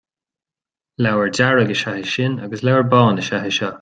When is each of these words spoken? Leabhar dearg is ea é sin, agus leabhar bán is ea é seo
Leabhar 1.03 1.29
dearg 1.37 1.69
is 1.75 1.83
ea 1.89 1.95
é 2.03 2.05
sin, 2.13 2.33
agus 2.43 2.63
leabhar 2.65 2.87
bán 2.93 3.19
is 3.21 3.29
ea 3.35 3.41
é 3.47 3.51
seo 3.57 3.69